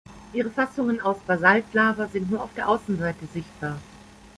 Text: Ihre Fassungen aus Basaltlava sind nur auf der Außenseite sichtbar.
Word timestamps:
Ihre 0.33 0.49
Fassungen 0.49 0.99
aus 0.99 1.19
Basaltlava 1.27 2.07
sind 2.07 2.31
nur 2.31 2.41
auf 2.41 2.49
der 2.55 2.67
Außenseite 2.67 3.27
sichtbar. 3.31 3.77